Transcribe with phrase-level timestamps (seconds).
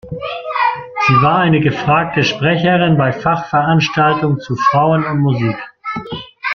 [1.05, 5.57] Sie war eine gefragte Sprecherin bei Fachveranstaltungen zu Frauen und Musik.